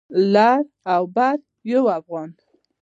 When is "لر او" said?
0.33-1.03